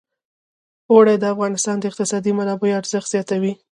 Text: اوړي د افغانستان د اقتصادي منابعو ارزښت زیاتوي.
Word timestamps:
اوړي 0.91 1.15
د 1.19 1.23
افغانستان 1.33 1.75
د 1.79 1.83
اقتصادي 1.91 2.31
منابعو 2.39 2.79
ارزښت 2.81 3.07
زیاتوي. 3.13 3.53